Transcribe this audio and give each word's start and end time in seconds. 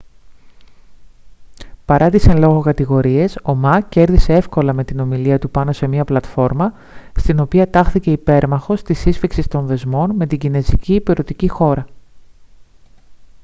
παρά 1.85 2.09
τις 2.09 2.27
εν 2.27 2.37
λόγω 2.37 2.61
κατηγορίες 2.61 3.39
ο 3.43 3.55
μα 3.55 3.81
κέρδισε 3.81 4.33
έυκολα 4.33 4.73
με 4.73 4.83
την 4.83 4.99
ομιλία 4.99 5.39
του 5.39 5.49
πάνω 5.49 5.71
σε 5.71 5.87
μια 5.87 6.05
πλατφόρμα 6.05 6.73
στην 7.19 7.39
οποία 7.39 7.69
τάχθηκε 7.69 8.11
υπέρμαχος 8.11 8.81
της 8.81 8.99
σύσφιξης 8.99 9.47
των 9.47 9.65
δεσμών 9.65 10.15
με 10.15 10.27
την 10.27 10.37
κινεζική 10.39 10.93
ηπειρωτική 10.93 11.47
χώρα 11.47 11.87